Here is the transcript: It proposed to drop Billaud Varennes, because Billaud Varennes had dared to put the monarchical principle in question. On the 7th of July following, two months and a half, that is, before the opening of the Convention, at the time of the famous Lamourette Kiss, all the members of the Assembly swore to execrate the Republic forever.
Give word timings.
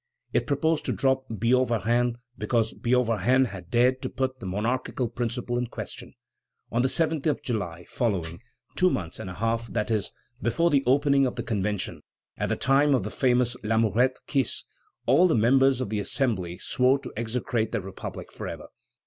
It 0.33 0.47
proposed 0.47 0.83
to 0.85 0.91
drop 0.91 1.27
Billaud 1.29 1.65
Varennes, 1.67 2.15
because 2.35 2.73
Billaud 2.73 3.03
Varennes 3.05 3.49
had 3.49 3.69
dared 3.69 4.01
to 4.01 4.09
put 4.09 4.39
the 4.39 4.47
monarchical 4.47 5.07
principle 5.07 5.59
in 5.59 5.67
question. 5.67 6.13
On 6.71 6.81
the 6.81 6.87
7th 6.87 7.27
of 7.27 7.43
July 7.43 7.85
following, 7.87 8.39
two 8.75 8.89
months 8.89 9.19
and 9.19 9.29
a 9.29 9.35
half, 9.35 9.67
that 9.67 9.91
is, 9.91 10.09
before 10.41 10.71
the 10.71 10.83
opening 10.87 11.27
of 11.27 11.35
the 11.35 11.43
Convention, 11.43 12.01
at 12.35 12.49
the 12.49 12.55
time 12.55 12.95
of 12.95 13.03
the 13.03 13.11
famous 13.11 13.55
Lamourette 13.63 14.17
Kiss, 14.25 14.63
all 15.05 15.27
the 15.27 15.35
members 15.35 15.81
of 15.81 15.89
the 15.91 15.99
Assembly 15.99 16.57
swore 16.57 16.97
to 16.97 17.13
execrate 17.15 17.71
the 17.71 17.79
Republic 17.79 18.31
forever. 18.31 18.69